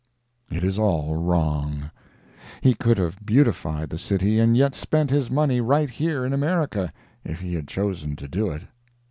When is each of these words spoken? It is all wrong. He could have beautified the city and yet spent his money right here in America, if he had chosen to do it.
It 0.49 0.63
is 0.63 0.79
all 0.79 1.15
wrong. 1.15 1.91
He 2.61 2.73
could 2.73 2.97
have 2.97 3.23
beautified 3.23 3.91
the 3.91 3.99
city 3.99 4.39
and 4.39 4.57
yet 4.57 4.73
spent 4.73 5.11
his 5.11 5.29
money 5.29 5.61
right 5.61 5.91
here 5.91 6.25
in 6.25 6.33
America, 6.33 6.91
if 7.23 7.39
he 7.41 7.53
had 7.53 7.67
chosen 7.67 8.15
to 8.15 8.27
do 8.27 8.49
it. 8.49 8.63